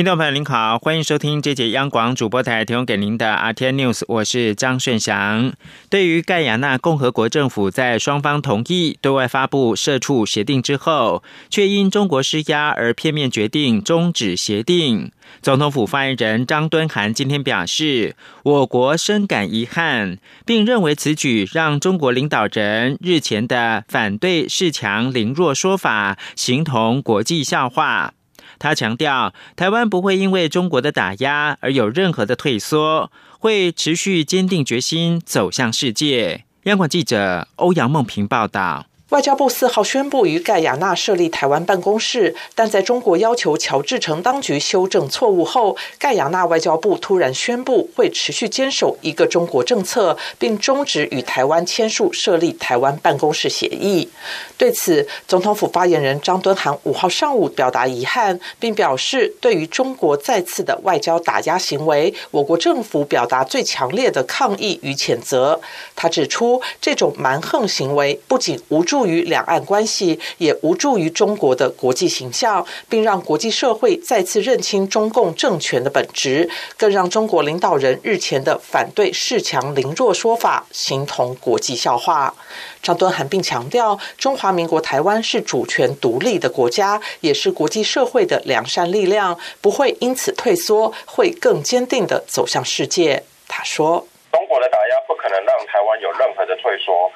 [0.00, 5.52] 听众朋友您好，欢迎收听这节央广主播台提供给您的 RT News，我是张顺祥。
[5.90, 28.14] 对于盖亚纳共和国政府在双方同意对外发布社畜协定之后，却因中国施压而片面决定终止协定，总统府发言人张敦涵今天表示，我国深感遗憾，并认为此举让中国领导人日前的反对恃强凌弱说法，形同国际笑话。
[28.60, 36.44] 他强调，台湾不会因为中国的打压而有任何的退缩，会持续坚定决心走向世界。
[36.64, 38.86] 央广记者欧阳梦平报道。
[39.10, 54.08] 外交部四号宣布于盖亚纳设立台湾办公室，但在中国要求乔治城当局修正错误后，盖亚纳外交部突然宣布会持续坚守一个中国政策，并终止与台湾签署设立台湾办公室协议。
[54.56, 65.60] 对此，总统府发言人张敦涵五号上午表达遗憾，并表示对于中国再次的外交打压行为，我国政府表达最强烈的抗议与谴责。
[65.96, 68.99] 他指出，这种蛮横行为不仅无助。
[69.06, 82.34] 于两岸关系，也无助于中国的国际形象，并让国际社会再次认清中共政权的本质，更让中国领导人日前的反对恃强凌弱说法形同国际笑话。
[82.82, 93.22] 张敦涵并强调，中华民国台湾是主权独立的国家，也是国际社会的良善力量，不会因此退缩，会更坚定的走向世界。
[93.46, 97.10] 他说：“中国的打压不可能让台湾有任何的退缩。”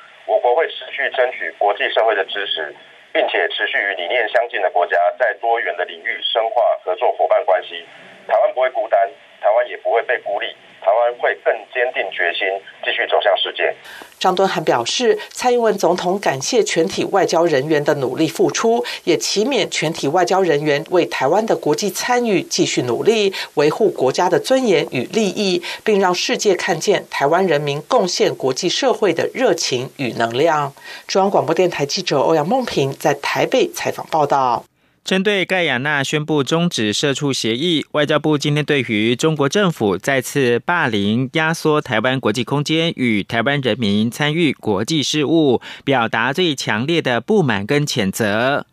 [1.04, 2.74] 去争取国际社会的支持，
[3.12, 7.84] 并且持续与理念相近的国家在多元的领域深化合作伙伴关系。
[8.26, 8.98] 台湾不会孤单，
[9.42, 10.56] 台湾也不会被孤立。
[10.84, 12.46] 台湾会更坚定决心，
[12.84, 13.74] 继续走向世界。
[14.18, 30.74] 张敦涵表示，蔡英文总统感谢全体外交人员的努力付出，也祈勉全体外交人员为台湾的国际参与继续努力，维护国家的尊严与利益，并让世界看见台湾人民贡献国际社会的热情与能量。
[31.06, 34.62] 中央广播电台记者欧阳梦平在台北采访报道。
[35.04, 48.64] 针对盖亚纳宣布终止社畜协议，外交部今天对于中国政府再次霸凌、压缩台湾国际空间与台湾人民参与国际事务，表达最强烈的不满跟谴责。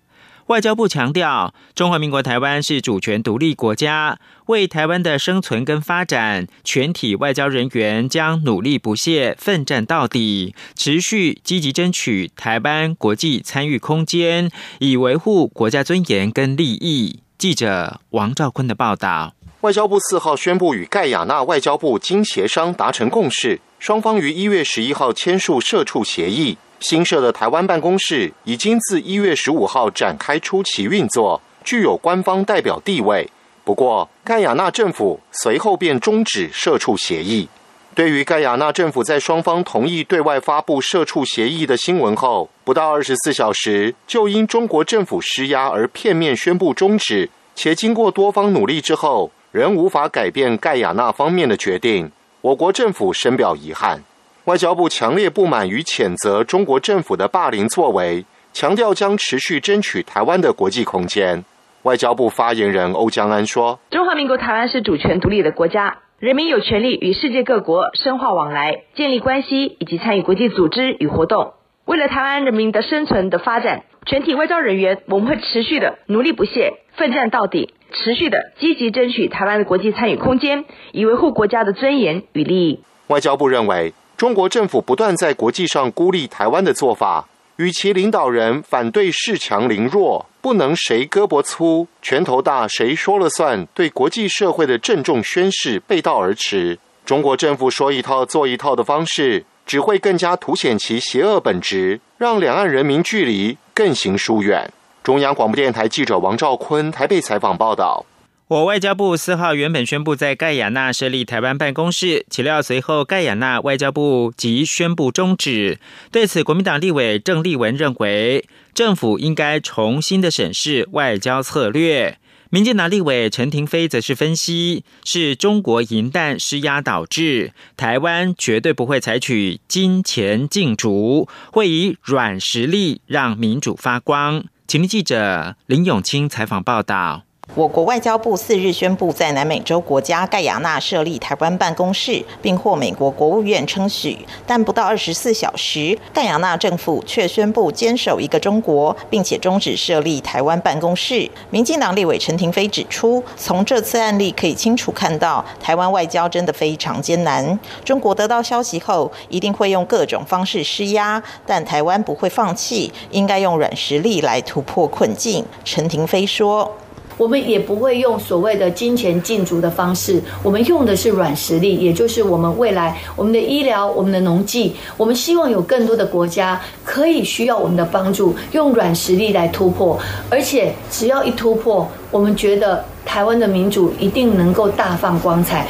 [0.47, 4.17] 外交部强调，中华民国台湾是主权独立国家，
[4.51, 17.21] 为台湾的生存跟发展，全体外交人员将努力不懈、奋战到底，持续积极争取台湾国际参与空间，以维护国家尊严跟利益。
[17.37, 19.33] 记者王兆坤的报道。
[19.61, 26.57] 外交部四号宣布与盖亚纳外交部经协商达成共识，双方于一月十一号签署社畜协议。
[26.81, 33.29] 新设的台湾办公室已经自一月十五号展开初期运作，具有官方代表地位。
[33.71, 37.47] 不过，盖亚纳政府随后便终止社畜协议。
[37.95, 52.11] 对于盖亚纳政府在双方同意对外发布社畜协议的新闻后，不到二十四小时就因中国政府施压而片面宣布终止，且经过多方努力之后仍无法改变盖亚纳方面的决定，
[52.41, 54.03] 我国政府深表遗憾。
[54.43, 61.45] 外交部强烈不满与谴责中国政府的霸凌作为，强调将持续争取台湾的国际空间。
[61.83, 71.53] 外交部发言人欧江安说：“中华民国台湾是主权独立的国家，人民有权利与世界各国深化往来、建立关系以及参与国际组织与活动。
[71.85, 83.93] 为了台湾人民的生存的发展，全体外交人员我们会持续的努力不懈、奋战到底，持续的积极争取台湾的国际参与空间，以维护国家的尊严与利益。”外交部认为。
[84.17, 87.27] 中国政府不断在国际上孤立台湾的做法，
[87.61, 96.79] 与其领导人反对恃强凌弱、不能谁胳膊粗、拳头大谁说了算，对国际社会的郑重宣誓背道而驰。
[97.05, 104.67] 中国政府说一套做一套的方式，只会更加凸显其邪恶本质，让两岸人民距离更行疏远。
[105.03, 108.03] 中央广播电台记者王兆坤台北采访报道。
[108.51, 115.79] 我外交部四号原本宣布在盖亚纳设立台湾办公室，岂料随后盖亚纳外交部即宣布终止。
[116.11, 122.17] 对此，国民党立委郑丽文认为，政府应该重新的审视外交策略。
[122.49, 134.43] 民进党立委陈廷飞则是分析，是中国银弹施压导致，台湾绝对不会采取金钱竞逐，会以软实力让民主发光。
[134.67, 137.23] 请听记者林永清采访报道。
[137.53, 144.17] 我国外交部四日宣布，在南美洲国家盖亚纳设立台湾办公室，并获美国国务院称许。
[144.47, 151.29] 但不到二十四小时，盖亚纳政府却宣布坚守一个中国，并且终止设立台湾办公室。
[151.49, 157.59] 民进党立委陈廷飞指出，从这次案例可以清楚看到，台湾外交真的非常艰难。
[157.83, 165.45] 中国得到消息后，一定会用各种方式施压，但台湾不会放弃，应该用软实力来突破困境。
[165.65, 166.77] 陈廷飞说。
[167.21, 179.99] 我们也不会用所谓的金钱禁足的方式，我们用的是软实力，也就是我们未来我们的医疗、我们的农技，我们希望有更多的国家可以需要我们的帮助，用软实力来突破，
[180.31, 185.67] 而且只要一突破，我们觉得台湾的民主一定能够大放光彩。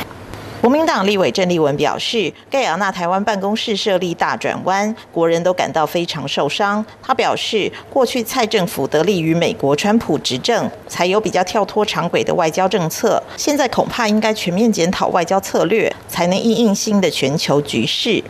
[0.62, 6.86] 国民党立委郑丽文表示，盖亚纳台湾办公室设立大转弯，国人都感到非常受伤。
[7.02, 13.22] 他表示，过去蔡政府得力于美国川普执政，才有比较跳脱常轨的外交政策。
[13.36, 18.24] 现在恐怕应该全面检讨外交策略，才能应应新的全球局势。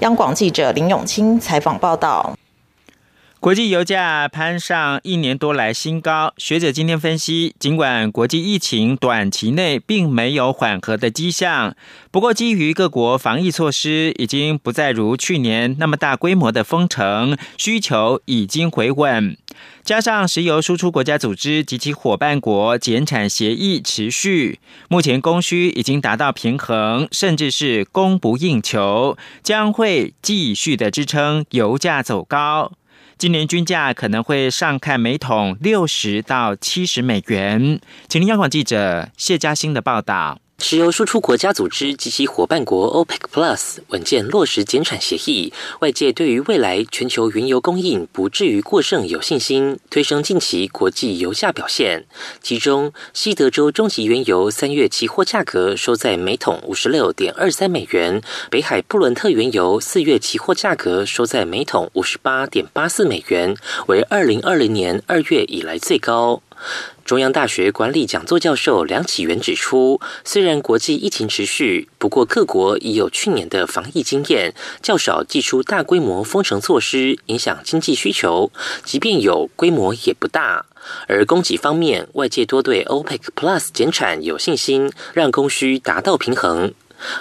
[0.00, 2.32] 央广记者林永清采访报道。
[3.46, 11.76] 国际油价攀上一年多来新高，学者今天分析，尽管国际疫情短期内并没有缓和的迹象，
[12.10, 19.36] 不过基于各国防疫措施已经不再如去年那么大规模的封城，需求已经回稳，
[19.84, 24.58] 加上石油输出国家组织及其伙伴国减产协议持续，
[24.88, 32.72] 目前供需已经达到平衡，甚至是供不应求，将会继续的支撑油价走高。
[33.18, 37.80] 今年均价可能会上看每桶六十到七十美元。
[38.08, 40.38] 请听央广记者谢嘉欣的报道。
[40.58, 52.06] 石油输出国家组织及其伙伴国 OPEC Plus 稳健落实减产协议，外界对于未来全球原油供应不至于过剩有信心，推升近期国际油价表现。
[52.42, 58.20] 其中，西德州中级原油三月期货价格收在每桶五十六点二三美元，
[58.50, 63.54] 北海布伦特原油四月期货价格收在每桶五十八点八四美元，
[63.88, 66.42] 为二零二零年二月以来最高。
[67.06, 78.50] 中央大学管理讲座教授梁启元指出，虽然国际疫情持续，不过各国已有去年的防疫经验，较少祭出大规模封城措施，影响经济需求。
[78.82, 80.66] 即便有，规模也不大。
[81.06, 86.74] 而供给方面，外界多对 OPEC Plus 减产有信心，让供需达到平衡。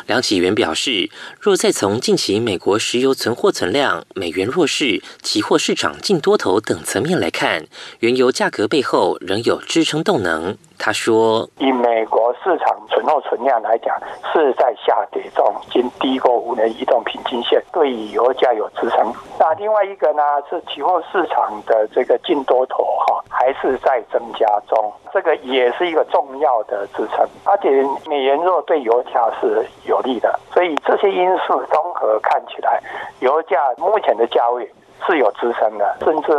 [0.08, 7.66] 梁启元表示，若再从近期美国石油存货存量、美元弱势、期货市场净多头等层面来看，
[8.00, 10.58] 原油价格背后仍有支撑动能。
[10.78, 13.96] 他说：“以美国市场存货存量来讲，
[14.32, 19.14] 是在下跌中，经低过五年移动平均线，对油价有支撑。
[19.40, 27.26] 那另外一个呢，是期货市场的这个净多头哈，还是在增加中，这个也是一个重要的支撑。
[27.46, 27.70] 而且
[28.08, 32.82] 美元弱对油价是有利的，所以这些因素综合看起来，
[33.20, 34.70] 油价目前的价位。”
[35.08, 36.32] 是有支撑的，甚至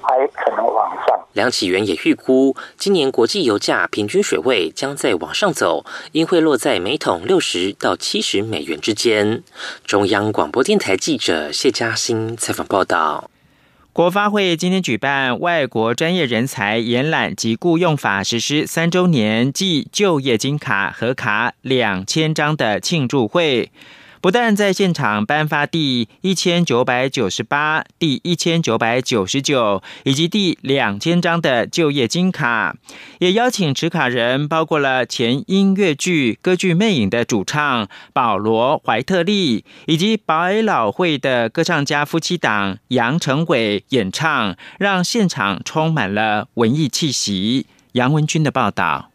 [0.00, 1.18] 还可能往上。
[1.32, 9.42] 梁启源也预估，今年国际油价平均水位将在往上走，应会落在每桶六十到七十美元之间。
[9.84, 13.30] 中央广播电台记者谢嘉欣采访报道。
[13.94, 23.70] 国发会今天举办外国专业人才延揽及雇用法实施三周年暨就业金卡和卡两千张的庆祝会。
[24.22, 32.76] 不但在现场颁发第一千九百九十八、第一千九百九十九以及第两千张的就业金卡，
[33.18, 47.66] 也邀请持卡人包括了前音乐剧《歌剧魅影》的主唱保罗·怀特利，以及百老汇的歌唱家夫妻档杨成伟演唱，让现场充满了文艺气息。
[47.94, 49.11] 杨文军的报道。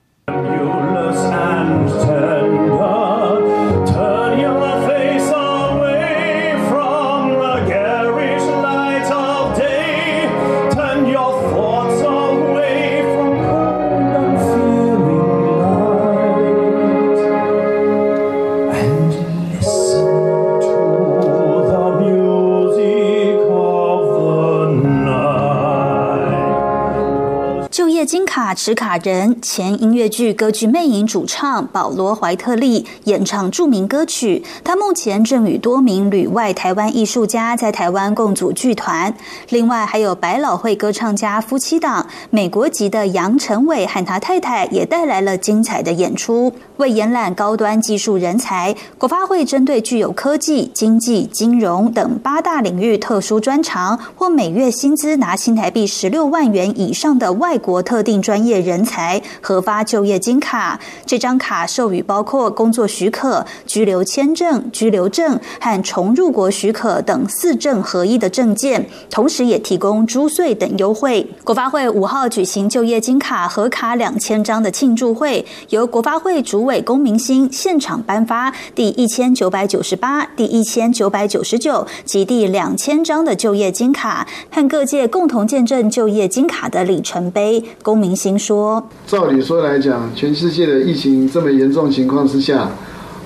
[28.08, 34.42] 金卡持卡人前音乐剧《歌剧魅影》主唱保罗·怀特利演唱著名歌曲。
[34.64, 39.14] 他目前正与多名旅外台湾艺术家在台湾共组剧团。
[39.50, 46.54] 另外，还有百老汇歌唱家夫妻档美国籍的杨成伟和他太太也带来了精彩的演出。
[46.78, 60.80] 为延揽高端技术人才，国发会针对具有科技、经济、金融等八大领域特殊专长或每月薪资拿新台币十六万元以上的外国特特定专业人才核发就业金卡。
[61.04, 71.26] 这张卡授予包括工作许可、居留签证、居留证和重入国许可等四证合一的证件，同时也提供租税等优惠。
[71.44, 87.64] 国发会五号举行就业金卡核卡两千张的庆祝会，由国发会主委龚明星现场颁发第一千九百九十八、第一千九百九十九及第两千张的就业金卡，和各界共同见证就业金卡的里程碑。
[87.88, 92.70] 龚明星说：“照理说来讲，全世界的疫情这么严重情况之下，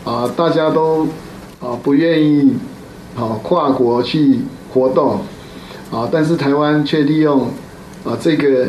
[0.03, 1.07] 啊，大家都
[1.59, 2.53] 啊不愿意
[3.15, 4.41] 啊跨国去
[4.71, 5.19] 活动，
[5.89, 7.47] 啊，但是台湾却利用
[8.03, 8.67] 啊这个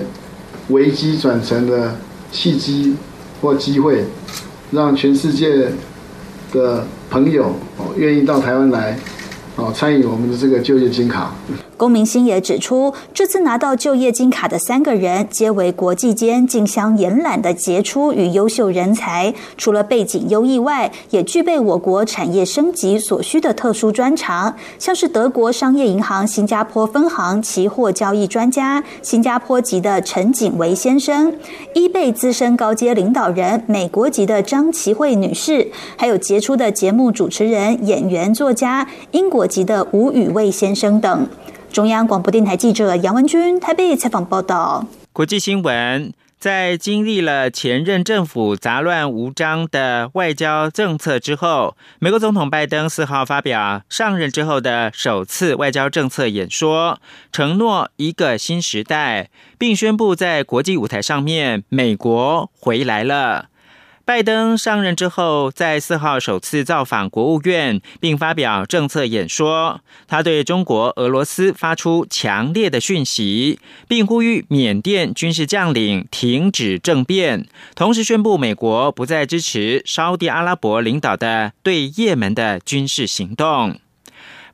[0.68, 1.94] 危机转成了
[2.30, 2.96] 契机
[3.42, 4.02] 或机会，
[4.70, 5.72] 让全世界
[6.54, 8.99] 的朋友哦愿意到台湾来，
[9.56, 11.32] 哦参与我们的这个就业金卡。
[11.76, 19.35] 龚明鑫也指出，这次拿到就业金卡的三个人，皆为国际间竞相延揽的杰出与优秀人才。
[19.56, 31.35] 除了背景优异外，也具备我国产业升级所需的特殊专长，像是德国商业银行新加坡分行期货交易专家、新加坡籍的陈景维先生，
[31.75, 41.28] 伊贝资深高阶领导人美国籍的张琪慧女士，还有杰出的节目主持人、演员、作家英国籍的吴宇卫先生等。
[41.72, 44.87] 中央广播电台记者杨文君台北采访报道。
[45.12, 56.99] 国际新闻：在经历了前任政府杂乱无章的外交政策之后，美国总统拜登四号发表上任之后的首次外交政策演说，
[57.30, 63.46] 承诺一个新时代，并宣布在国际舞台上面，美国回来了。
[64.04, 69.80] 拜登上任之后，在四号首次造访国务院，并发表政策演说。
[70.09, 83.78] 他对中国、俄罗斯发出强烈的讯息，并呼吁缅甸军事将领停止政变，同时宣布美国不再支持沙地阿拉伯领导的对也门的军事行动。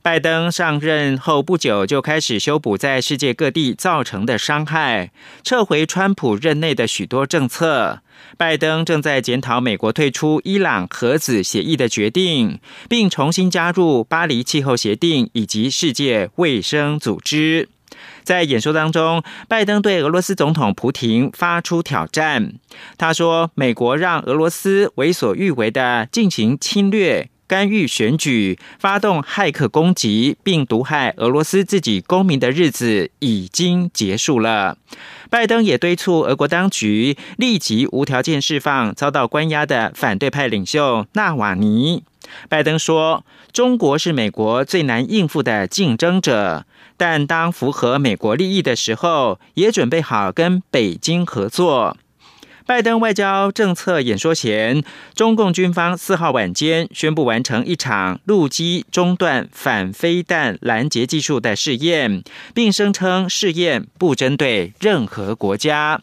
[0.01, 5.11] 拜登上任后不久就开始修补在世界各地造成的伤害，
[5.43, 8.01] 撤回川普任内的许多政策。
[8.37, 17.69] 拜登正在检讨美国退出伊朗核子协议的决定，并重新加入巴黎气候协定以及世界卫生组织。
[18.23, 22.53] 在演说当中，拜登对俄罗斯总统普廷发出挑战。
[22.97, 34.77] 他说：“美国让俄罗斯为所欲为的进行侵略。”干预选举、发动骇客攻击并毒害俄罗斯自己公民的日子已经结束了。
[35.31, 42.03] 拜登也敦促俄国当局立即无条件释放遭到关押的反对派领袖纳瓦尼。
[42.47, 46.65] 拜登说：“中国是美国最难应付的竞争者，
[46.95, 51.97] 但当符合美国利益的时候，也准备好跟北京合作。”
[52.69, 54.83] 拜登外交政策演说前，
[55.15, 62.21] 中共军方四号晚间宣布完成一场陆基中段反飞弹拦截技术的试验，
[62.53, 65.99] 并声称试验不针对任何国家。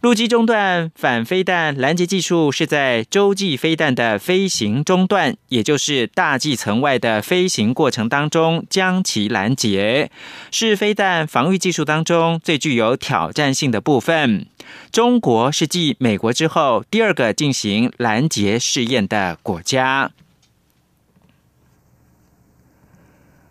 [0.00, 10.12] 陆基中段反飞弹拦截技术是在洲际飞弹的飞行中段，也就是大气层外的飞行过程当中将其拦截，
[10.52, 14.46] 是飞弹防御技术当中最具有挑战性的部分。
[14.92, 20.12] 中国是继美国之后第二个进行拦截试验的国家。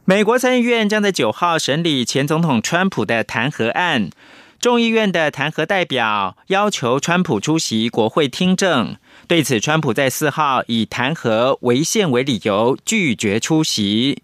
[0.05, 4.09] 美国参议院将在九号审理前总统川普的弹劾案。
[4.59, 8.95] 众议院的弹劾代表要求川普出席国会听证，
[9.27, 14.23] 对此，川普在四号以弹劾违宪为理由拒绝出席。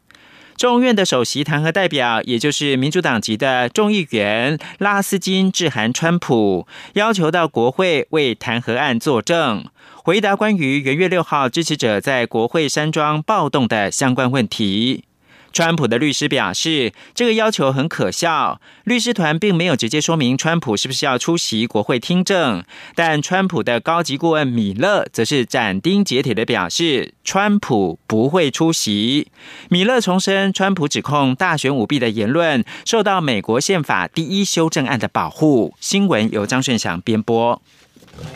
[0.58, 9.66] 众院的首席弹劾代表，也就是民主党籍的众议员拉斯金致函川普，要求到国会为弹劾案作证，
[10.04, 15.04] 回答关于元月六号支持者在国会山庄暴动的相关问题。
[15.53, 18.60] 川普的律师表示，这个要求很可笑。
[18.86, 22.63] 律师团并没有直接说明川普是不是要出席国会听证，
[22.95, 29.27] 但川普的高级顾问米勒则是斩钉截铁的表示，川普不会出席。
[29.69, 35.75] 米勒重申，川普指控大选舞弊的言论受到美国宪法第一修正案的保护。
[35.79, 37.62] 新闻由张顺祥编播。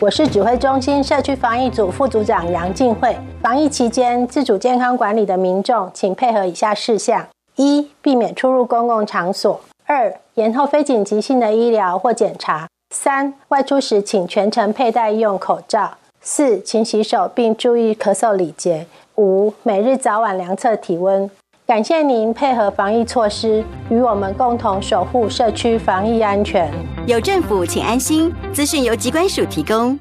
[0.00, 3.16] 我是指挥中心社区防疫组副组长杨静慧。
[3.42, 21.28] 防疫期间，自主健康管理的民众，请配合以下事项：一、避免出入公共场所；二、延后非紧急性的医疗或检查；三、外出时请全程佩戴医用口罩；四、勤洗手并注意咳嗽礼节；五、每日早晚量测体温。
[21.68, 26.72] 感谢您配合防疫措施，与我们共同守护社区防疫安全。
[27.06, 28.32] 有政府，请安心。
[28.54, 29.98] 资讯由机关署提供。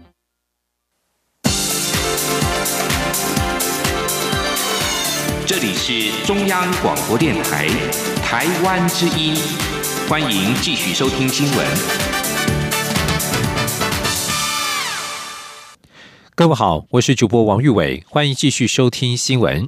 [5.46, 7.68] 这里是中央广播电台
[8.24, 9.36] 台湾之音，
[10.08, 11.68] 欢迎继续收听新闻。
[16.34, 19.68] 各位好，我是主播王玉伟，欢迎继续收听新闻。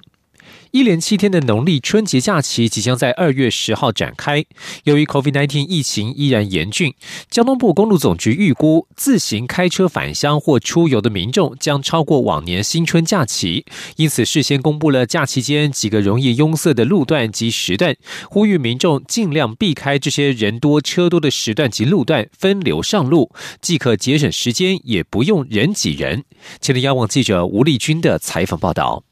[0.72, 4.46] 一连七天的农历春节假期即将在二月十号展开。
[4.84, 6.94] 由于 COVID-19 疫情依然严峻，
[7.30, 17.96] 交通部公路总局预估，自行开车返乡或出游的民众将超过往年新春假期，因此事先公布了假期间几个容易拥塞的路段及时段，
[18.30, 26.24] 呼吁民众尽量避开这些人多车多的时段及路段，分流上路，既可节省时间，也不用人挤人。
[26.62, 29.09] 前天央网记者吴丽君的采访报道。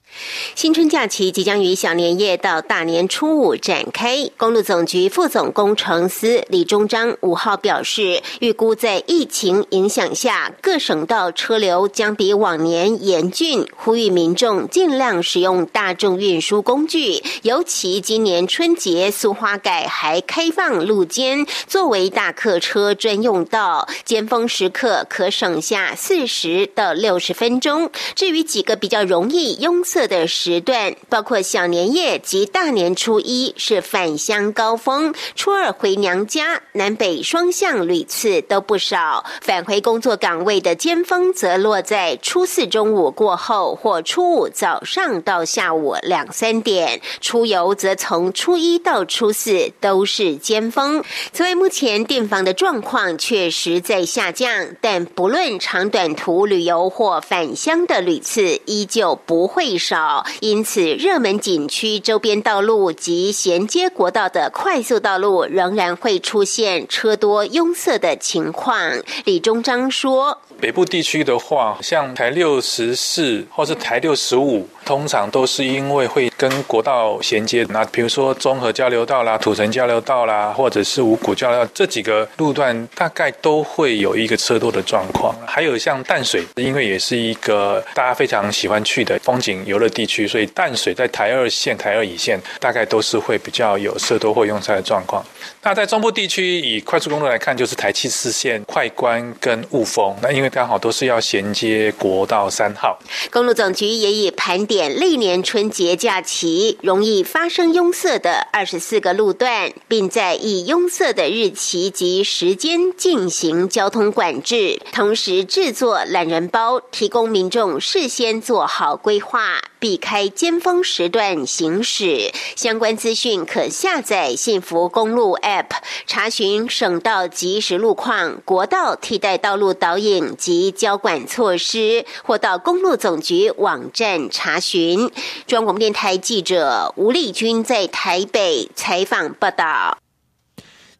[0.56, 4.30] 新春假期即将于小年夜到大年初五展开。
[4.38, 17.22] 公路总局副总工程司李忠章五号表示，预估在疫情影响下，各省道车流将比往年严峻，呼吁民众尽量使用大众运输工具。
[17.44, 27.92] 尤其今年春节苏花改还开放路肩作为大客车专用道，尖峰时刻可省下四十到六十分钟。
[28.16, 39.26] 至于几个比较容易拥塞，的时段包括小年夜及大年初一是返乡高峰，初二回娘家，南北双向屡次都不少。
[39.42, 47.02] 返回工作岗位的尖峰则落在初四中午过后或初五早上到下午两三点。
[47.20, 51.04] 出游则从初一到初四都是尖峰。
[51.34, 59.97] 此外，目前订房的状况确实在下降，但不论长短途旅游或返乡的旅次，依旧不会少。
[60.39, 68.77] 因此，热门景区周边道路及衔接国道的快速道路仍然会出现车多拥塞的情况。
[69.25, 70.39] 李忠章说。
[70.60, 77.65] 北部地区的话，像台六十四或是台六十五，通常都是因为会跟国道衔接。
[77.71, 85.36] 那比如说综合交流道啦、土城交流道啦，或者是五股交流道这几个路段，大概都会有一个车多的状况。
[85.45, 95.21] 还有像淡水，因为也是一个大家非常喜欢去的风景游乐地区，所以淡水在台二线、台二乙线，大概都是会比较有车多或拥塞的状况。
[95.64, 100.16] 那在中部地区，以快速公路来看，就是台七四线快关跟雾峰。
[100.22, 102.98] 那因为刚好都是要衔接国道三号。
[103.32, 122.32] 公路总局也已盘点历年春节假期容易发生拥塞的二十四个路段，并在以拥塞的日期及时间进行交通管制，同时制作懒人包，提供民众事先做好规划，避开尖峰时段行驶。
[122.56, 125.70] 相关资讯可下载幸福公路 App，
[126.06, 130.36] 查询省道即时路况、国道替代道路导引。
[130.38, 135.10] 及交管措施，或到公路总局网站查询。
[135.46, 139.98] 中央广播电台记者吴丽君在台北采访报道。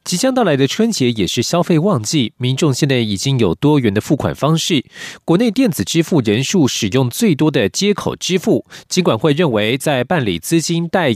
[0.08, 4.86] 即将到来的春节也是消费旺季，民众现在已经有多元的付款方式。
[5.26, 11.14] 国内电子支付人数使用最多的接口支付，尽管会认为在办理资金贷。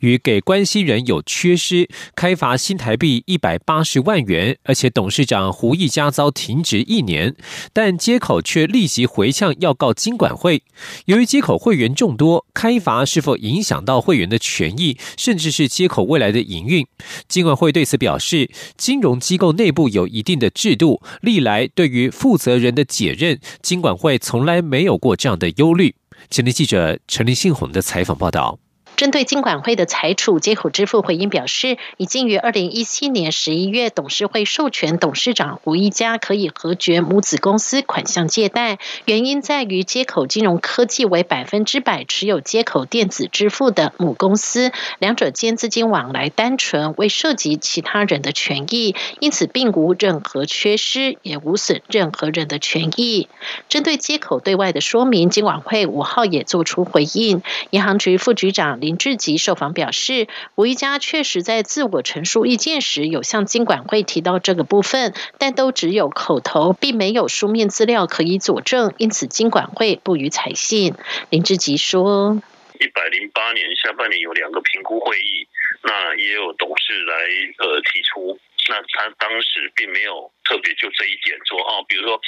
[0.00, 7.34] 与给关系人有缺失，开罚新台币一百八十万元，而且董事长胡义家遭停职一年，
[7.72, 10.62] 但接口却立即回呛要告金管会。
[11.06, 16.86] 由于接口会员众多，开罚是否影响到会员的权益，甚至是接口未来的营运？
[17.28, 25.94] 金管会对此表示，金融机构内部有一定的制度，历来对于负责人的解任，金管会从来没有过这样的忧虑。
[26.28, 28.58] 前天记者陈立信宏的采访报道。
[29.00, 53.30] 针对金管会的裁处，接口支付回应表示，已经于二零一七年十一月董事会授权董事长胡一家可以核决母子公司款项借贷，原因在于接口金融科技为百分之百持有接口电子支付的母公司，两者间资金往来单纯，未涉及其他人的权益，因此并无任何缺失，也无损任何人的权益。
[53.70, 58.89] 针对接口对外的说明，金管会五号也做出回应，银行局副局长李。
[58.90, 60.26] 林志吉受访表示，
[60.56, 70.96] 吴一家确实在自我陈述意见时有向金管会提到这个部分，但都只有口头，并没有书面资料可以佐证，因此金管会不予采信。
[71.30, 72.42] 林志吉说
[72.82, 75.46] ：“一百零八年下半年有两个评估会议，
[75.84, 77.14] 那也有董事来
[77.58, 82.20] 呃提出，那他当时并没有特别就这一点说哦，比如说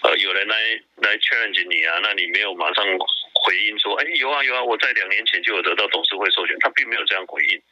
[0.00, 0.56] 呃有人来
[0.96, 2.82] 来劝诫你啊，那你没有马上。”
[3.42, 7.62] 回应说，哎，有啊有啊，我在两年前就有得到董事会授权，他并没有这样回应，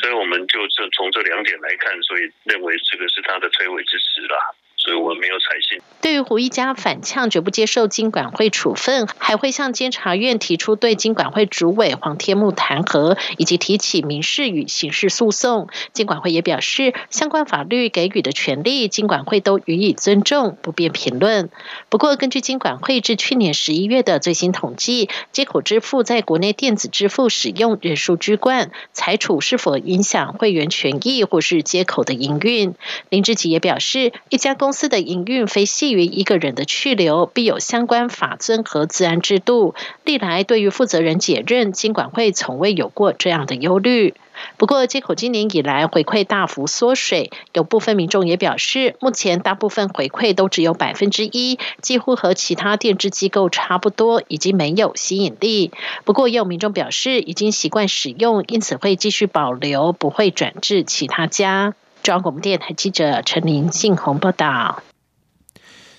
[0.00, 4.38] 所以我们就这从这两点来看，所以认为这个是他的推诿之词啦。
[4.86, 5.82] 所以我没有采信。
[6.00, 15.66] 对于胡一家反呛绝不接受金管会处分，还会向监察院提出对金管会主委黄天木弹劾，以及提起民事与刑事诉讼。
[15.92, 21.50] 金管会也表示，相关法律给予的权利，金管会都予以尊重，不便评论。
[21.88, 32.76] 不过，根据金管会至去年十一月的最新统计，接口支付在国内电子支付使用人数居冠，裁处是否影响会员权益或是接口的营运？
[33.08, 39.74] 林志奇也表示，一家公司的营运非系于一个人的去留，必有相关法尊和自安制度。
[40.04, 44.14] 历来对于负责人解任，金管会从未有过这样的忧虑。
[44.58, 55.72] 不过，接口今年以来回馈大幅缩水，有部分民众也表示，目前大部分回馈都只有百分之一，几乎和其他电支机构差不多，已经没有吸引力。
[56.04, 61.74] 不过，也有民众表示已经习惯使用，因此会继续保留，不会转至其他家。
[62.06, 64.84] 中央广播电台记者陈林信宏报道。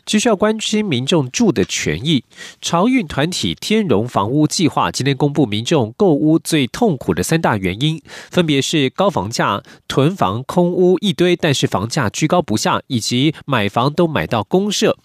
[0.08, 2.24] 只需要关心民众住的权益。
[2.60, 14.98] 潮运团体天荣房屋计划今天公布民众购屋最痛苦的三大原因，分别是高房价、囤房空屋一堆，但是房价居高不下，以及买房都买到公社。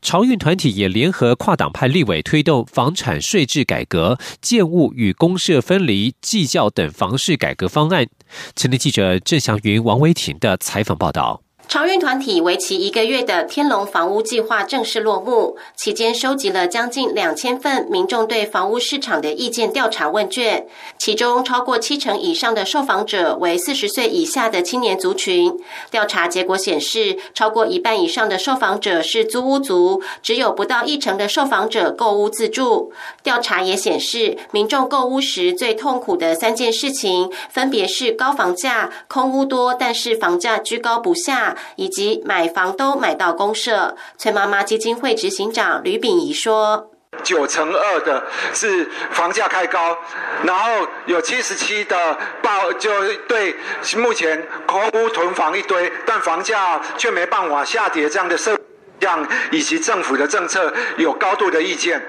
[0.00, 8.08] 潮运团体也联合跨党派立委推动房产税制改革、建物与公社分离、计较等房市改革方案。
[8.56, 11.42] 前天记者郑祥云、王维婷的采访报道。
[11.68, 25.60] 潮运团体为期一个月的天龙房屋计划正式落幕，期间收集了将近两千份民众对房屋市场的意见调查问卷，其中超过七成以上的受访者为四十岁以下的青年族群。
[25.90, 32.94] 调查结果显示，超过一半以上的受访者是租屋族，只有不到一成的受访者购屋自住。
[33.22, 41.56] 调查也显示，民众购屋时最痛苦的三件事情，分别是高房价、空屋多，但是房价居高不下。
[41.76, 46.90] 以及买房都买到公社，崔妈妈基金会执行长吕炳仪说
[47.24, 49.96] ：“九成二的是房价太高，
[50.44, 52.90] 然后有七十七的报就
[53.26, 53.56] 对
[53.96, 58.58] 目前空屋囤房一堆，但房价却没办法下跌这样的社
[59.00, 62.02] 样，以及政府的政策有高度的意见，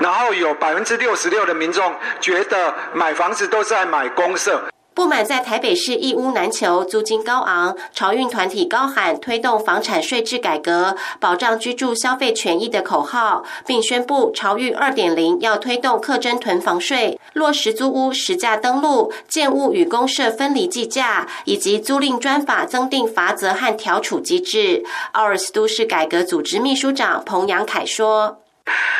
[0.00, 4.62] 然后有百分之六十六的民众觉得买房子都在买公社。”
[4.98, 24.84] 不满在台北市一屋难求、租金高昂，潮运团体高喊推动房产税制改革、保障居住消费权益的口号，并宣布潮运二点零要推动课征囤房税、落实租屋实价登录、建物与公社分离计价，以及租赁专法增订罚则和调处机制。
[25.12, 28.38] 奥尔斯都市改革组织秘书长彭阳凯说。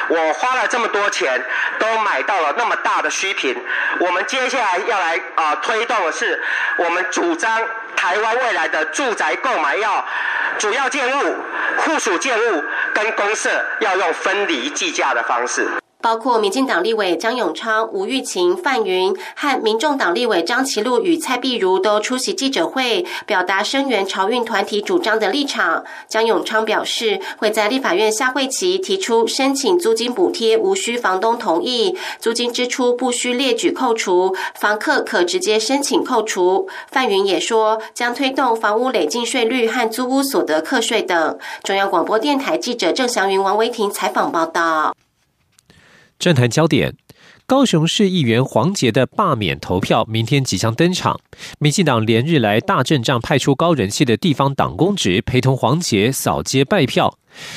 [0.09, 1.43] 我花了这么多钱，
[1.79, 3.57] 都买到了那么大的虚品。
[4.01, 6.43] 我们接下来要来啊推动的是，
[6.77, 7.61] 我们主张
[7.97, 10.07] 台湾未来的住宅购买要
[10.59, 11.37] 主要建物、
[11.81, 15.69] 附属建物跟公社要用分离计价的方式。
[16.01, 25.85] 包括民进党立委张永昌、吴玉琴、范云和民众党立委张其禄与蔡碧如都出席记者会，表达声援潮运团体主张的立场。
[26.09, 36.69] 张永昌表示，会在立法院下会期提出申请租金补贴，无需房东同意，租金支出不需列举扣除，房客可直接申请扣除。
[36.93, 41.37] 范云也说，将推动房屋累进税率和租屋所得课税等。
[41.65, 44.95] 中央广播电台记者郑祥云、王维婷采访报道。
[46.19, 46.97] 政坛焦点：
[47.47, 51.21] 高雄市议员黄杰的罢免投票明天即将登场。
[51.61, 57.17] 民进党连日来大阵仗，派出高人气的地方党公职陪同黄杰扫街拜票。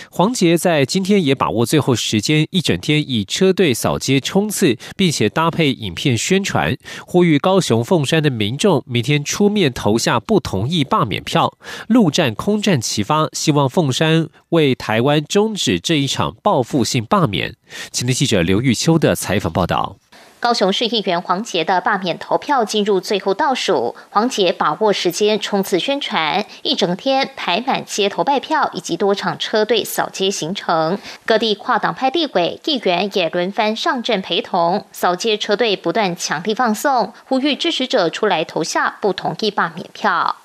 [0.10, 11.54] 黄杰在今天也把握最后时间，一整天以车队扫街冲刺，并且搭配影片宣传，呼吁高雄凤山的民众明天出面投下不同意罢免票，
[11.88, 17.56] 陆战空战齐发，希望凤山为台湾终止这一场报复性罢免。
[17.92, 19.98] 前天记者刘玉秋的采访报道。
[20.42, 40.38] 高雄市议员黄杰的罢免投票进入最后倒数，黄杰把握时间冲刺宣传，一整天排满街头拜票以及多场车队扫街行程，各地跨党派地委议员也轮番上阵陪同，扫街车队不断强力放送，呼吁支持者出来投下不同意罢免票。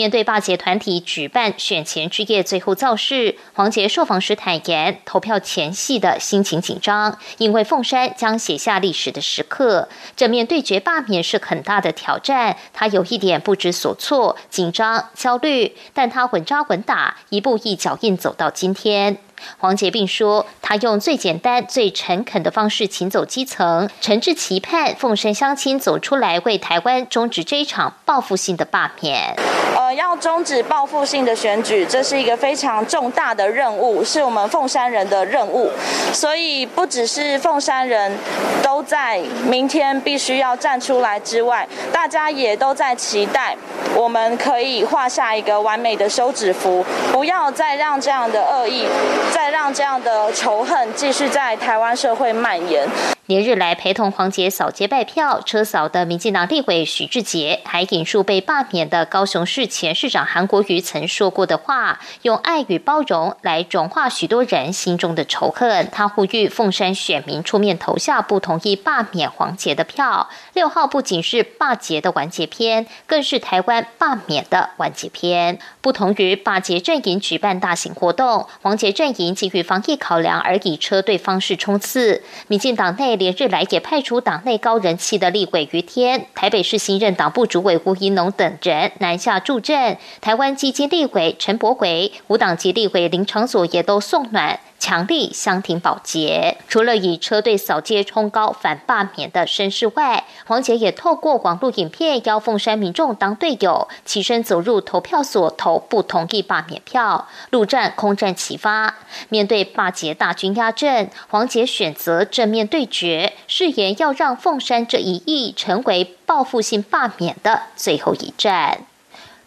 [0.00, 19.18] 面对霸捷团体举办选前之夜最后造势，黄杰受访时坦言，投票前夕的心情紧张，因为凤山将写下历史的时刻，正面对决罢免是很大的挑战，他有一点不知所措、紧张、焦虑，但他稳扎稳打，一步一脚印走到今天。
[19.58, 29.36] 黄杰并说，他用最简单、最诚恳的方式请走基层，诚挚期盼凤山乡亲走出来，为台湾终止这一场报复性的罢免。
[29.76, 35.70] 呃，要终止报复性的选举，这是一个非常重大的任务，是我们凤山人的任务。
[36.12, 38.18] 所以，不只是凤山人
[38.62, 43.56] 都在明天必须要站出来之外，大家也都在期待，
[43.94, 48.86] 我们可以画下一个完美的休止符，不要再让这样的恶意。
[49.32, 52.86] 再让这样的仇恨继续在台湾社会蔓延。
[53.30, 65.88] 连日来陪同黄杰扫街拜票、车扫的民进党立委许志杰，还引述被罢免的高雄市前市长韩国瑜曾说过的话，用爱与包容来融化许多人心中的仇恨。
[65.92, 70.28] 他呼吁凤山选民出面投下不同意罢免黄杰的票。
[70.54, 75.60] 六号不仅是罢捷的完结篇，更是台湾罢免的完结篇。
[75.80, 82.24] 不同于罢捷阵营举办大型活动，黄杰阵营基于防疫考量而以车队方式冲刺。
[82.48, 83.19] 民进党内。
[83.20, 89.98] 连日来也派出党内高人气的立委于天、台北市新任党部主委吴怡农等人南下助阵。
[90.22, 94.58] 台湾基金立委陈柏伟、无党籍立委林长佐也都送暖。
[94.80, 108.96] 强力相挺保洁，除了以车队扫街冲高反罢免的身世外，黄杰也透过网络影片邀凤山民众当队友，起身走入投票所投不同意罢免票，陆战空战齐发。
[109.28, 118.86] 面对罢捷大军压阵，黄杰选择正面对决，誓言要让凤山这一役成为报复性罢免的最后一战。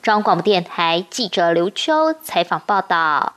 [0.04, 3.34] 中央广播电台记者刘秋采访报道。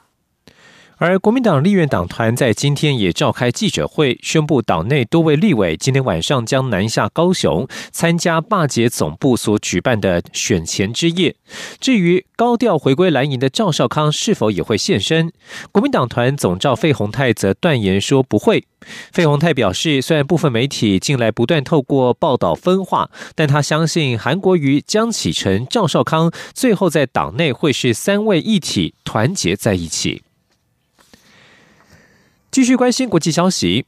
[0.99, 11.37] 而国民党立院党团在今天也召开记者会，宣布党内多位立委今天晚上将南下高雄参加霸捷总部所举办的选前之夜。
[11.79, 15.31] 至于高调回归蓝营的赵少康是否也会现身，
[15.71, 18.65] 国民党团总召费鸿泰则断言说不会。
[19.13, 30.23] 费鸿泰表示，虽然部分媒体近来不断透过报道分化，但他相信韩国瑜、江启臣、赵少康最后在党内会是三位一体，团结在一起。
[32.57, 33.85] 继续关心国际消息，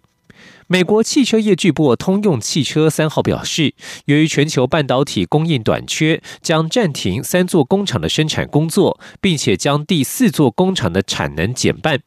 [0.67, 3.73] 美国汽车业巨擘通用汽车三号表示，
[4.05, 12.01] 由于全球半导体供应短缺，将暂停三座工厂的生产工作，并且将第四座工厂的产能减半。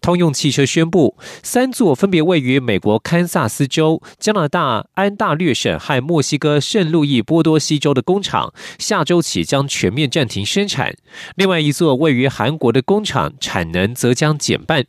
[0.00, 10.96] 通用汽车宣布，三座分别位于美国堪萨斯州、加拿大安大略省和墨西哥圣路易波多西州的工厂，下周起将全面暂停生产。
[11.36, 14.86] 另外一座位于韩国的工厂，产能则将减半。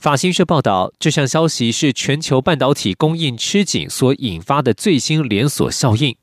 [0.00, 6.16] 法新社报道，这项消息是全球半导体供应吃紧所引发的最新连锁效应。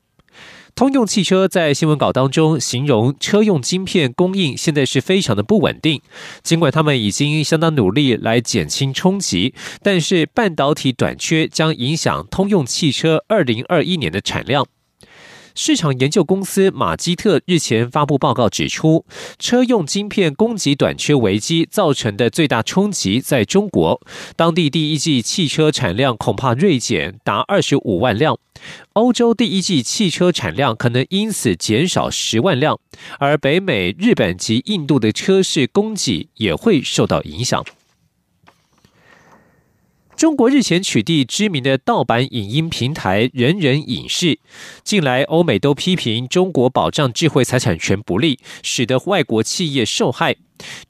[0.74, 6.02] 通用汽车在新闻稿当中形容，车用晶片供应现在是非常的不稳定。
[6.42, 14.66] 尽管他们已经相当努力来减轻冲击，但是半导体短缺将影响通用汽车二零二一年的产量。
[15.58, 19.06] 市场研究公司马基特日前发布报告指出，
[19.38, 23.98] 车用晶片供给短缺危机造成的最大冲击在中国，
[24.36, 28.38] 当地第一季汽车产量恐怕锐减达二十五万辆，
[28.92, 32.78] 欧洲第一季汽车产量可能因此减少十万辆，
[33.18, 37.64] 而北美、日本及印度的车市供给也会受到影响。
[40.16, 44.38] 中国日前取缔知名的盗版影音平台人人影视，
[44.82, 50.36] 近来欧美都批评中国保障智慧财产权不利，使得外国企业受害。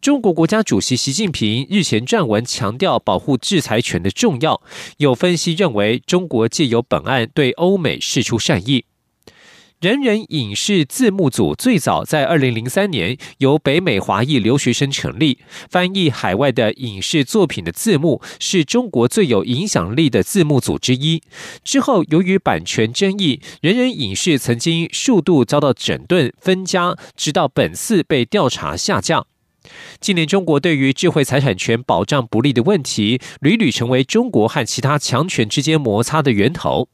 [0.01, 4.63] 中国国家主席习近平日前撰文强调保护制裁权的重要。
[4.99, 8.85] 有分析认为，中国借由本案对欧美示出善意。
[9.87, 15.39] 人人影视字幕组最早在二零零三年由北美华裔留学生成立，
[15.71, 21.23] 翻译海外的影视作品的字幕，是中国最有影响力的字幕组之一。
[21.63, 29.27] 之后，由于版权争议，人人影视曾经数度遭到整顿分家，直到本次被调查下架。
[30.01, 36.89] 近年，中国对于智慧财产权保障不力的问题，屡屡成为中国和其他强权之间摩擦的源头。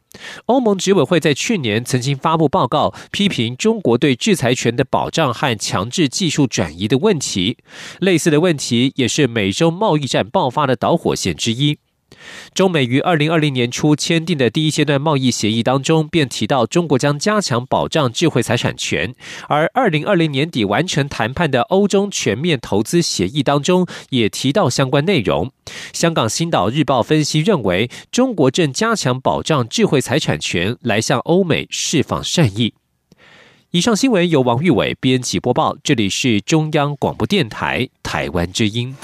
[0.46, 7.56] 欧盟执委会在去年曾经发布报告，批评中国对制裁权的保障和强制技术转移的问题。
[7.98, 11.78] 类似的问题也是美洲贸易战爆发的导火线之一。
[12.54, 19.14] 中美于二零二零年初签订的第一阶段贸易协议当中，便提到中国将加强保障智慧财产权。
[19.48, 25.50] 而二零二零年底完成谈判的欧中全面投资协议当中，也提到相关内容。
[25.92, 32.74] 香港《星岛日报》分析认为，中国正加强保障智慧财产权，来向欧美释放善意。
[33.70, 38.94] 以上新闻由王玉伟编辑播报，这里是中央广播电台台湾之音。